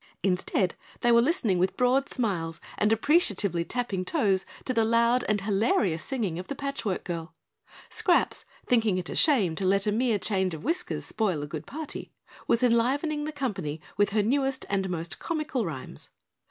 [0.23, 5.41] Instead, they were listening with broad smiles and appreciatively tapping toes to the loud and
[5.41, 7.35] hilarious singing of the Patch Work Girl.
[7.87, 11.67] Scraps, thinking it a shame to let a mere change of whiskers spoil a good
[11.67, 12.11] party,
[12.47, 16.09] was enlivening the company with her newest and most comical rhymes.